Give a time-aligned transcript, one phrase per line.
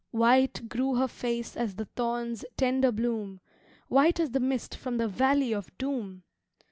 [0.09, 3.39] White grew her face as the thorn's tender bloom,
[3.87, 6.23] White as the mist from the valley of doom!